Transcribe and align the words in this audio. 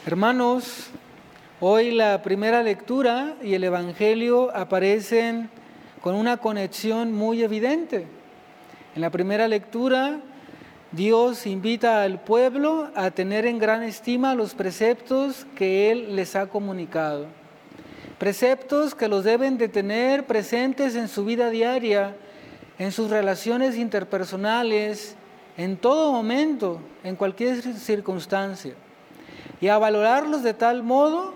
Hermanos, 0.04 0.90
hoy 1.60 1.92
la 1.92 2.20
primera 2.22 2.62
lectura 2.62 3.36
y 3.42 3.54
el 3.54 3.64
Evangelio 3.64 4.54
aparecen 4.54 5.48
con 6.02 6.14
una 6.14 6.36
conexión 6.36 7.14
muy 7.14 7.42
evidente. 7.42 8.06
En 8.94 9.00
la 9.00 9.08
primera 9.08 9.48
lectura, 9.48 10.20
Dios 10.92 11.46
invita 11.46 12.02
al 12.02 12.20
pueblo 12.20 12.90
a 12.94 13.10
tener 13.12 13.46
en 13.46 13.58
gran 13.58 13.82
estima 13.82 14.34
los 14.34 14.54
preceptos 14.54 15.46
que 15.56 15.90
Él 15.90 16.16
les 16.16 16.36
ha 16.36 16.48
comunicado. 16.48 17.47
Preceptos 18.18 18.94
que 18.94 19.08
los 19.08 19.24
deben 19.24 19.58
de 19.58 19.68
tener 19.68 20.26
presentes 20.26 20.96
en 20.96 21.08
su 21.08 21.24
vida 21.24 21.50
diaria, 21.50 22.16
en 22.78 22.92
sus 22.92 23.10
relaciones 23.10 23.76
interpersonales, 23.76 25.14
en 25.56 25.76
todo 25.76 26.12
momento, 26.12 26.80
en 27.04 27.16
cualquier 27.16 27.62
circunstancia. 27.62 28.74
Y 29.60 29.68
a 29.68 29.78
valorarlos 29.78 30.42
de 30.42 30.54
tal 30.54 30.82
modo 30.82 31.34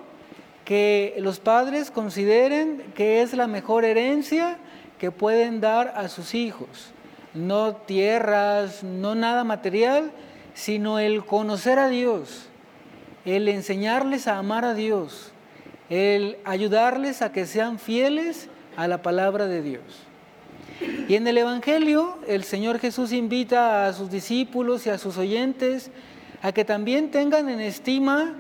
que 0.64 1.14
los 1.18 1.40
padres 1.40 1.90
consideren 1.90 2.82
que 2.95 3.23
es 3.23 3.32
la 3.34 3.46
mejor 3.46 3.84
herencia 3.84 4.59
que 4.98 5.10
pueden 5.10 5.60
dar 5.60 5.92
a 5.96 6.09
sus 6.09 6.34
hijos 6.34 6.92
no 7.34 7.76
tierras, 7.76 8.82
no 8.82 9.14
nada 9.14 9.45
material, 9.45 10.10
sino 10.54 10.98
el 10.98 11.24
conocer 11.24 11.78
a 11.78 11.88
Dios, 11.88 12.46
el 13.24 13.48
enseñarles 13.48 14.28
a 14.28 14.38
amar 14.38 14.64
a 14.64 14.74
Dios, 14.74 15.32
el 15.92 16.38
ayudarles 16.46 17.20
a 17.20 17.32
que 17.32 17.45
sean 17.45 17.78
fieles 17.78 18.48
a 18.78 18.88
la 18.88 19.02
palabra 19.02 19.46
de 19.46 19.60
Dios. 19.60 19.82
Y 21.07 21.16
en 21.16 21.26
el 21.26 21.37
Evangelio 21.37 22.16
el 22.26 22.45
Señor 22.45 22.79
Jesús 22.79 23.12
invita 23.12 23.87
a 23.87 23.93
sus 23.93 24.10
discípulos 24.10 24.87
y 24.87 24.88
a 24.88 24.96
sus 24.96 25.18
oyentes 25.18 25.90
a 26.40 26.52
que 26.52 26.65
también 26.65 27.10
tengan 27.10 27.51
en 27.51 27.60
estima 27.60 28.32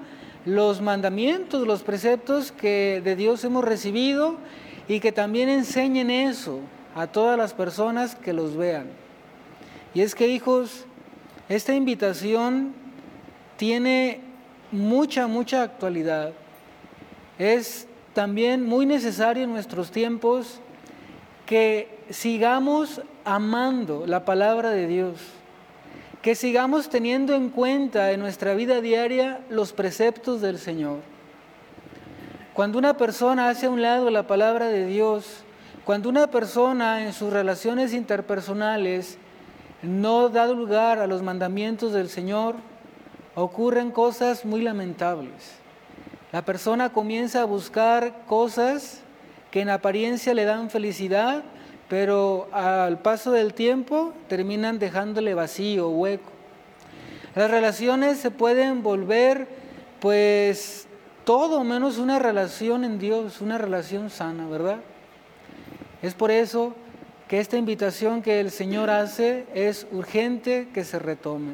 los 0.46 0.80
mandamientos, 0.80 1.66
los 1.66 1.82
preceptos 1.82 2.52
que 2.52 3.02
de 3.04 3.16
Dios 3.16 3.44
hemos 3.44 3.66
recibido 3.66 4.38
y 4.88 5.00
que 5.00 5.12
también 5.12 5.50
enseñen 5.50 6.10
eso, 6.10 6.60
a 6.94 7.06
todas 7.06 7.36
las 7.36 7.52
personas 7.52 8.14
que 8.14 8.32
los 8.32 8.56
vean. 8.56 8.86
Y 9.92 10.00
es 10.00 10.14
que 10.14 10.26
hijos, 10.26 10.86
esta 11.50 11.74
invitación 11.74 12.72
tiene 13.58 14.20
mucha, 14.70 15.26
mucha 15.26 15.62
actualidad. 15.62 16.32
Es 17.42 17.88
también 18.14 18.64
muy 18.64 18.86
necesario 18.86 19.42
en 19.42 19.50
nuestros 19.50 19.90
tiempos 19.90 20.60
que 21.44 21.98
sigamos 22.08 23.02
amando 23.24 24.04
la 24.06 24.24
palabra 24.24 24.70
de 24.70 24.86
Dios, 24.86 25.18
que 26.22 26.36
sigamos 26.36 26.88
teniendo 26.88 27.34
en 27.34 27.48
cuenta 27.50 28.12
en 28.12 28.20
nuestra 28.20 28.54
vida 28.54 28.80
diaria 28.80 29.40
los 29.50 29.72
preceptos 29.72 30.40
del 30.40 30.60
Señor. 30.60 31.00
Cuando 32.54 32.78
una 32.78 32.96
persona 32.96 33.48
hace 33.48 33.66
a 33.66 33.70
un 33.70 33.82
lado 33.82 34.08
la 34.10 34.28
palabra 34.28 34.68
de 34.68 34.86
Dios, 34.86 35.42
cuando 35.84 36.10
una 36.10 36.28
persona 36.28 37.04
en 37.04 37.12
sus 37.12 37.32
relaciones 37.32 37.92
interpersonales 37.92 39.18
no 39.82 40.28
da 40.28 40.46
lugar 40.46 41.00
a 41.00 41.08
los 41.08 41.24
mandamientos 41.24 41.92
del 41.92 42.08
Señor, 42.08 42.54
ocurren 43.34 43.90
cosas 43.90 44.44
muy 44.44 44.62
lamentables. 44.62 45.61
La 46.32 46.42
persona 46.42 46.94
comienza 46.94 47.42
a 47.42 47.44
buscar 47.44 48.24
cosas 48.26 49.00
que 49.50 49.60
en 49.60 49.68
apariencia 49.68 50.32
le 50.32 50.46
dan 50.46 50.70
felicidad, 50.70 51.44
pero 51.90 52.48
al 52.52 53.00
paso 53.00 53.32
del 53.32 53.52
tiempo 53.52 54.14
terminan 54.28 54.78
dejándole 54.78 55.34
vacío, 55.34 55.90
hueco. 55.90 56.32
Las 57.34 57.50
relaciones 57.50 58.16
se 58.16 58.30
pueden 58.30 58.82
volver 58.82 59.46
pues 60.00 60.86
todo 61.24 61.62
menos 61.64 61.98
una 61.98 62.18
relación 62.18 62.84
en 62.84 62.98
Dios, 62.98 63.42
una 63.42 63.58
relación 63.58 64.08
sana, 64.08 64.48
¿verdad? 64.48 64.78
Es 66.00 66.14
por 66.14 66.30
eso 66.30 66.74
que 67.28 67.40
esta 67.40 67.58
invitación 67.58 68.22
que 68.22 68.40
el 68.40 68.50
Señor 68.50 68.88
hace 68.88 69.44
es 69.54 69.86
urgente 69.92 70.68
que 70.72 70.82
se 70.82 70.98
retome. 70.98 71.52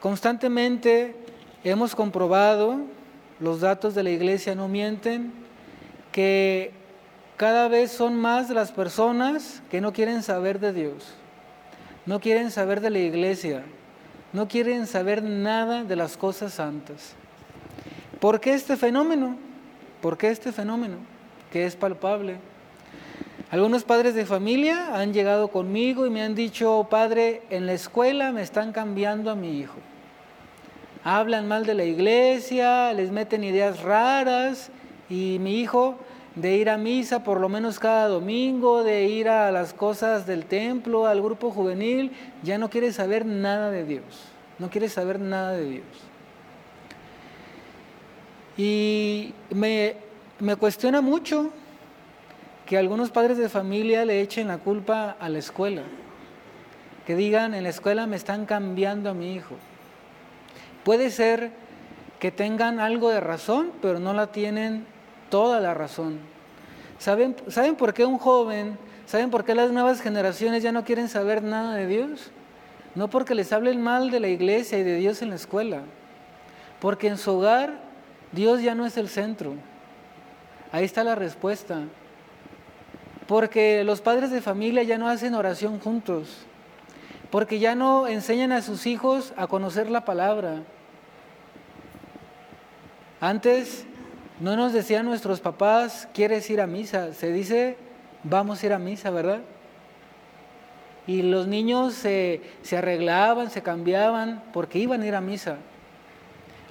Constantemente 0.00 1.21
hemos 1.70 1.94
comprobado, 1.94 2.80
los 3.40 3.60
datos 3.60 3.94
de 3.94 4.02
la 4.02 4.10
iglesia 4.10 4.54
no 4.54 4.68
mienten, 4.68 5.32
que 6.10 6.72
cada 7.36 7.68
vez 7.68 7.90
son 7.90 8.16
más 8.16 8.50
las 8.50 8.72
personas 8.72 9.62
que 9.70 9.80
no 9.80 9.92
quieren 9.92 10.22
saber 10.22 10.60
de 10.60 10.72
Dios, 10.72 11.14
no 12.06 12.20
quieren 12.20 12.50
saber 12.50 12.80
de 12.80 12.90
la 12.90 12.98
iglesia, 12.98 13.64
no 14.32 14.48
quieren 14.48 14.86
saber 14.86 15.22
nada 15.22 15.84
de 15.84 15.96
las 15.96 16.16
cosas 16.16 16.54
santas. 16.54 17.14
¿Por 18.20 18.40
qué 18.40 18.54
este 18.54 18.76
fenómeno? 18.76 19.36
¿Por 20.00 20.16
qué 20.16 20.30
este 20.30 20.52
fenómeno 20.52 20.96
que 21.50 21.66
es 21.66 21.74
palpable? 21.76 22.36
Algunos 23.50 23.84
padres 23.84 24.14
de 24.14 24.24
familia 24.24 24.96
han 24.96 25.12
llegado 25.12 25.48
conmigo 25.48 26.06
y 26.06 26.10
me 26.10 26.22
han 26.22 26.34
dicho, 26.34 26.86
padre, 26.88 27.42
en 27.50 27.66
la 27.66 27.74
escuela 27.74 28.32
me 28.32 28.42
están 28.42 28.72
cambiando 28.72 29.30
a 29.30 29.34
mi 29.34 29.58
hijo. 29.58 29.78
Hablan 31.04 31.48
mal 31.48 31.66
de 31.66 31.74
la 31.74 31.84
iglesia, 31.84 32.92
les 32.92 33.10
meten 33.10 33.42
ideas 33.42 33.82
raras 33.82 34.70
y 35.08 35.38
mi 35.40 35.60
hijo 35.60 35.98
de 36.36 36.56
ir 36.56 36.70
a 36.70 36.78
misa 36.78 37.24
por 37.24 37.40
lo 37.40 37.48
menos 37.48 37.78
cada 37.78 38.08
domingo, 38.08 38.84
de 38.84 39.04
ir 39.06 39.28
a 39.28 39.50
las 39.50 39.74
cosas 39.74 40.26
del 40.26 40.46
templo, 40.46 41.06
al 41.06 41.20
grupo 41.20 41.50
juvenil, 41.50 42.12
ya 42.42 42.56
no 42.56 42.70
quiere 42.70 42.92
saber 42.92 43.26
nada 43.26 43.70
de 43.70 43.84
Dios, 43.84 44.04
no 44.58 44.70
quiere 44.70 44.88
saber 44.88 45.18
nada 45.20 45.52
de 45.52 45.64
Dios. 45.64 45.84
Y 48.56 49.34
me, 49.50 49.96
me 50.38 50.56
cuestiona 50.56 51.00
mucho 51.00 51.50
que 52.64 52.78
algunos 52.78 53.10
padres 53.10 53.38
de 53.38 53.48
familia 53.48 54.04
le 54.04 54.20
echen 54.20 54.48
la 54.48 54.58
culpa 54.58 55.16
a 55.18 55.28
la 55.28 55.38
escuela, 55.38 55.82
que 57.06 57.16
digan, 57.16 57.54
en 57.54 57.64
la 57.64 57.70
escuela 57.70 58.06
me 58.06 58.16
están 58.16 58.46
cambiando 58.46 59.10
a 59.10 59.14
mi 59.14 59.34
hijo. 59.34 59.56
Puede 60.84 61.10
ser 61.10 61.50
que 62.18 62.30
tengan 62.30 62.80
algo 62.80 63.10
de 63.10 63.20
razón, 63.20 63.72
pero 63.80 63.98
no 63.98 64.12
la 64.12 64.28
tienen 64.28 64.86
toda 65.30 65.60
la 65.60 65.74
razón. 65.74 66.18
¿Saben, 66.98 67.36
¿Saben 67.48 67.74
por 67.74 67.94
qué 67.94 68.04
un 68.04 68.18
joven, 68.18 68.78
saben 69.06 69.30
por 69.30 69.44
qué 69.44 69.54
las 69.54 69.72
nuevas 69.72 70.00
generaciones 70.00 70.62
ya 70.62 70.72
no 70.72 70.84
quieren 70.84 71.08
saber 71.08 71.42
nada 71.42 71.74
de 71.74 71.86
Dios? 71.86 72.30
No 72.94 73.08
porque 73.08 73.34
les 73.34 73.52
hablen 73.52 73.80
mal 73.82 74.10
de 74.10 74.20
la 74.20 74.28
iglesia 74.28 74.78
y 74.78 74.82
de 74.82 74.96
Dios 74.96 75.22
en 75.22 75.30
la 75.30 75.36
escuela, 75.36 75.82
porque 76.80 77.08
en 77.08 77.18
su 77.18 77.32
hogar 77.32 77.72
Dios 78.32 78.62
ya 78.62 78.74
no 78.74 78.86
es 78.86 78.96
el 78.96 79.08
centro. 79.08 79.54
Ahí 80.70 80.84
está 80.84 81.02
la 81.04 81.14
respuesta 81.14 81.80
porque 83.26 83.82
los 83.84 84.00
padres 84.00 84.30
de 84.30 84.42
familia 84.42 84.82
ya 84.82 84.98
no 84.98 85.08
hacen 85.08 85.34
oración 85.34 85.78
juntos, 85.78 86.44
porque 87.32 87.58
ya 87.58 87.74
no 87.74 88.06
enseñan 88.08 88.52
a 88.52 88.60
sus 88.60 88.86
hijos 88.86 89.32
a 89.38 89.46
conocer 89.46 89.90
la 89.90 90.04
palabra. 90.04 90.64
Antes 93.22 93.86
no 94.38 94.54
nos 94.54 94.74
decían 94.74 95.06
nuestros 95.06 95.40
papás, 95.40 96.06
¿quieres 96.12 96.50
ir 96.50 96.60
a 96.60 96.66
misa? 96.66 97.14
Se 97.14 97.32
dice, 97.32 97.78
vamos 98.22 98.62
a 98.62 98.66
ir 98.66 98.74
a 98.74 98.78
misa, 98.78 99.08
¿verdad? 99.08 99.40
Y 101.06 101.22
los 101.22 101.46
niños 101.46 101.94
se, 101.94 102.42
se 102.60 102.76
arreglaban, 102.76 103.48
se 103.50 103.62
cambiaban, 103.62 104.42
porque 104.52 104.78
iban 104.78 105.00
a 105.00 105.06
ir 105.06 105.14
a 105.14 105.22
misa. 105.22 105.56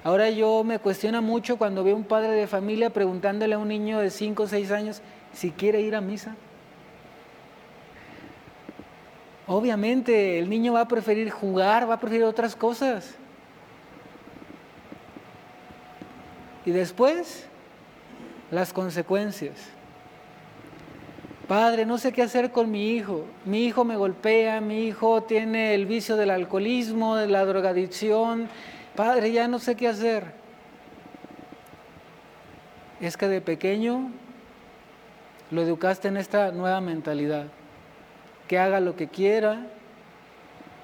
Ahora 0.04 0.30
yo 0.30 0.62
me 0.62 0.78
cuestiona 0.78 1.20
mucho 1.20 1.56
cuando 1.56 1.82
veo 1.82 1.96
un 1.96 2.04
padre 2.04 2.30
de 2.30 2.46
familia 2.46 2.90
preguntándole 2.90 3.54
a 3.54 3.58
un 3.58 3.66
niño 3.66 3.98
de 3.98 4.10
5 4.10 4.44
o 4.44 4.46
6 4.46 4.70
años 4.70 5.02
si 5.32 5.50
quiere 5.50 5.80
ir 5.80 5.96
a 5.96 6.00
misa. 6.00 6.36
Obviamente 9.52 10.38
el 10.38 10.48
niño 10.48 10.72
va 10.72 10.80
a 10.80 10.88
preferir 10.88 11.28
jugar, 11.28 11.86
va 11.86 11.94
a 11.94 12.00
preferir 12.00 12.24
otras 12.24 12.56
cosas. 12.56 13.14
Y 16.64 16.70
después, 16.70 17.44
las 18.50 18.72
consecuencias. 18.72 19.56
Padre, 21.48 21.84
no 21.84 21.98
sé 21.98 22.12
qué 22.12 22.22
hacer 22.22 22.50
con 22.50 22.70
mi 22.70 22.92
hijo. 22.92 23.26
Mi 23.44 23.66
hijo 23.66 23.84
me 23.84 23.96
golpea, 23.96 24.62
mi 24.62 24.86
hijo 24.86 25.22
tiene 25.24 25.74
el 25.74 25.84
vicio 25.84 26.16
del 26.16 26.30
alcoholismo, 26.30 27.16
de 27.16 27.26
la 27.26 27.44
drogadicción. 27.44 28.48
Padre, 28.96 29.32
ya 29.32 29.48
no 29.48 29.58
sé 29.58 29.76
qué 29.76 29.86
hacer. 29.86 30.32
Es 33.02 33.18
que 33.18 33.28
de 33.28 33.42
pequeño 33.42 34.10
lo 35.50 35.60
educaste 35.60 36.08
en 36.08 36.16
esta 36.16 36.52
nueva 36.52 36.80
mentalidad 36.80 37.48
que 38.48 38.58
haga 38.58 38.80
lo 38.80 38.96
que 38.96 39.08
quiera. 39.08 39.66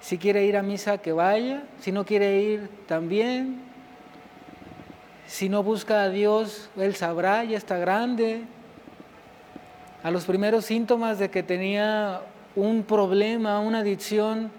Si 0.00 0.18
quiere 0.18 0.44
ir 0.44 0.56
a 0.56 0.62
misa, 0.62 0.98
que 0.98 1.12
vaya. 1.12 1.64
Si 1.80 1.92
no 1.92 2.04
quiere 2.04 2.40
ir, 2.40 2.70
también. 2.86 3.60
Si 5.26 5.48
no 5.48 5.62
busca 5.62 6.02
a 6.02 6.08
Dios, 6.08 6.70
Él 6.76 6.94
sabrá, 6.94 7.44
ya 7.44 7.58
está 7.58 7.76
grande. 7.76 8.42
a 10.02 10.10
los 10.10 10.24
primeros 10.24 10.64
síntomas 10.64 11.18
de 11.18 11.28
que 11.28 11.42
tenía 11.42 12.22
un 12.54 12.82
problema, 12.84 13.60
una 13.60 13.80
adicción, 13.80 14.50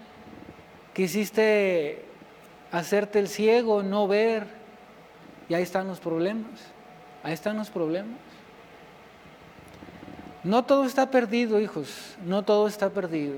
quisiste 0.94 2.04
hacerte 2.72 3.18
el 3.18 3.28
ciego, 3.28 3.82
no 3.82 4.06
ver, 4.06 4.46
y 5.48 5.54
ahí 5.54 5.62
están 5.62 5.88
los 5.88 5.98
problemas, 5.98 6.60
ahí 7.22 7.32
están 7.32 7.56
los 7.56 7.70
problemas. 7.70 8.29
No 10.42 10.64
todo 10.64 10.84
está 10.84 11.10
perdido, 11.10 11.60
hijos, 11.60 12.16
no 12.24 12.42
todo 12.42 12.66
está 12.66 12.90
perdido. 12.90 13.34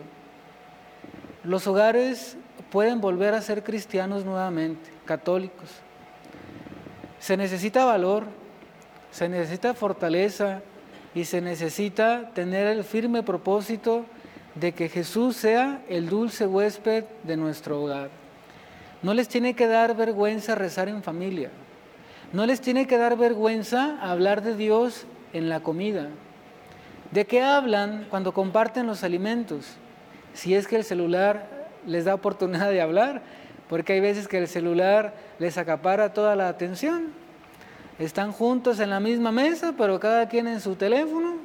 Los 1.43 1.67
hogares 1.67 2.37
pueden 2.71 3.01
volver 3.01 3.35
a 3.35 3.43
ser 3.43 3.65
cristianos 3.65 4.25
nuevamente, 4.25 4.91
católicos. 5.05 5.69
Se 7.19 7.37
necesita 7.37 7.85
valor, 7.85 8.25
se 9.11 9.29
necesita 9.29 9.75
fortaleza 9.75 10.63
y 11.15 11.25
se 11.25 11.41
necesita 11.41 12.31
tener 12.35 12.69
el 12.69 12.85
firme 12.85 13.23
propósito 13.23 14.05
de 14.55 14.73
que 14.73 14.89
Jesús 14.89 15.37
sea 15.37 15.83
el 15.89 16.09
dulce 16.09 16.47
huésped 16.47 17.05
de 17.25 17.37
nuestro 17.37 17.83
hogar. 17.83 18.11
No 19.03 19.13
les 19.13 19.27
tiene 19.27 19.55
que 19.55 19.67
dar 19.67 19.97
vergüenza 19.97 20.55
rezar 20.55 20.89
en 20.89 21.03
familia. 21.03 21.51
No 22.33 22.47
les 22.47 22.61
tiene 22.61 22.87
que 22.87 22.97
dar 22.97 23.17
vergüenza 23.17 23.99
hablar 24.01 24.43
de 24.43 24.57
Dios 24.57 25.07
en 25.33 25.49
la 25.49 25.61
comida. 25.61 26.09
¿De 27.13 27.27
qué 27.27 27.43
hablan 27.43 28.07
cuando 28.09 28.33
comparten 28.33 28.87
los 28.87 29.05
alimentos? 29.05 29.77
Si 30.33 30.55
es 30.55 30.67
que 30.67 30.77
el 30.77 30.85
celular 30.85 31.47
les 31.87 32.07
da 32.07 32.15
oportunidad 32.15 32.71
de 32.71 32.81
hablar, 32.81 33.21
porque 33.69 33.93
hay 33.93 34.01
veces 34.01 34.29
que 34.29 34.39
el 34.39 34.49
celular 34.49 35.15
les 35.39 35.59
acapara 35.59 36.15
toda 36.15 36.37
la 36.37 36.49
atención. 36.49 37.09
Están 37.99 38.33
juntos 38.33 38.81
en 38.81 38.89
la 38.89 38.99
misma 38.99 39.31
mesa, 39.31 39.75
pero 39.77 40.01
cada 40.01 40.27
quien 40.29 40.47
en 40.47 40.61
su 40.61 40.75
teléfono 40.75 41.37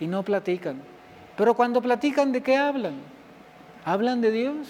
y 0.00 0.08
no 0.08 0.24
platican. 0.24 0.82
Pero 1.36 1.54
cuando 1.54 1.80
platican, 1.80 2.32
¿de 2.32 2.42
qué 2.42 2.56
hablan? 2.56 2.94
Hablan 3.84 4.20
de 4.20 4.32
Dios. 4.32 4.66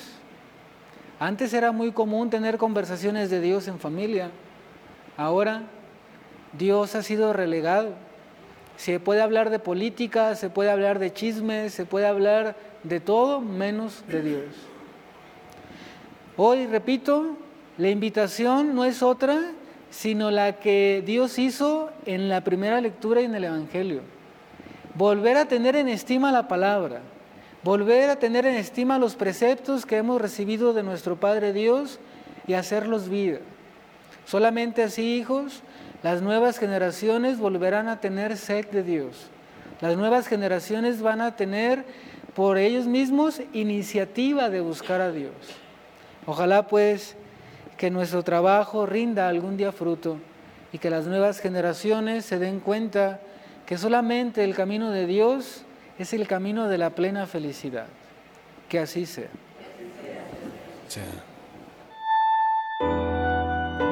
Antes 1.18 1.54
era 1.54 1.72
muy 1.72 1.92
común 1.92 2.28
tener 2.28 2.58
conversaciones 2.58 3.30
de 3.30 3.40
Dios 3.40 3.66
en 3.66 3.78
familia. 3.78 4.30
Ahora 5.16 5.62
Dios 6.52 6.94
ha 6.94 7.02
sido 7.02 7.32
relegado. 7.32 7.94
Se 8.82 8.98
puede 8.98 9.22
hablar 9.22 9.50
de 9.50 9.60
política, 9.60 10.34
se 10.34 10.50
puede 10.50 10.68
hablar 10.68 10.98
de 10.98 11.12
chismes, 11.12 11.72
se 11.72 11.86
puede 11.86 12.04
hablar 12.04 12.56
de 12.82 12.98
todo 12.98 13.40
menos 13.40 14.02
de 14.08 14.22
Dios. 14.22 14.44
Hoy, 16.36 16.66
repito, 16.66 17.36
la 17.78 17.90
invitación 17.90 18.74
no 18.74 18.84
es 18.84 19.00
otra 19.04 19.52
sino 19.90 20.32
la 20.32 20.58
que 20.58 21.00
Dios 21.06 21.38
hizo 21.38 21.90
en 22.06 22.28
la 22.28 22.42
primera 22.42 22.80
lectura 22.80 23.20
y 23.20 23.26
en 23.26 23.36
el 23.36 23.44
Evangelio. 23.44 24.00
Volver 24.96 25.36
a 25.36 25.46
tener 25.46 25.76
en 25.76 25.86
estima 25.86 26.32
la 26.32 26.48
palabra, 26.48 27.02
volver 27.62 28.10
a 28.10 28.16
tener 28.16 28.46
en 28.46 28.56
estima 28.56 28.98
los 28.98 29.14
preceptos 29.14 29.86
que 29.86 29.98
hemos 29.98 30.20
recibido 30.20 30.72
de 30.72 30.82
nuestro 30.82 31.20
Padre 31.20 31.52
Dios 31.52 32.00
y 32.48 32.54
hacerlos 32.54 33.08
vida. 33.08 33.38
Solamente 34.26 34.82
así, 34.82 35.18
hijos, 35.18 35.62
las 36.02 36.20
nuevas 36.20 36.58
generaciones 36.58 37.38
volverán 37.38 37.88
a 37.88 38.00
tener 38.00 38.36
sed 38.36 38.66
de 38.66 38.82
Dios. 38.82 39.28
Las 39.80 39.96
nuevas 39.96 40.26
generaciones 40.26 41.00
van 41.00 41.20
a 41.20 41.36
tener 41.36 41.84
por 42.34 42.58
ellos 42.58 42.86
mismos 42.86 43.40
iniciativa 43.52 44.48
de 44.48 44.60
buscar 44.60 45.00
a 45.00 45.12
Dios. 45.12 45.32
Ojalá 46.26 46.66
pues 46.66 47.16
que 47.76 47.90
nuestro 47.90 48.22
trabajo 48.22 48.86
rinda 48.86 49.28
algún 49.28 49.56
día 49.56 49.72
fruto 49.72 50.18
y 50.72 50.78
que 50.78 50.90
las 50.90 51.06
nuevas 51.06 51.40
generaciones 51.40 52.24
se 52.24 52.38
den 52.38 52.60
cuenta 52.60 53.20
que 53.66 53.78
solamente 53.78 54.44
el 54.44 54.54
camino 54.54 54.90
de 54.90 55.06
Dios 55.06 55.64
es 55.98 56.12
el 56.12 56.26
camino 56.26 56.68
de 56.68 56.78
la 56.78 56.90
plena 56.90 57.26
felicidad. 57.26 57.86
Que 58.68 58.78
así 58.78 59.06
sea. 59.06 59.28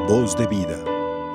Voz 0.08 0.36
de 0.36 0.46
vida. 0.46 0.89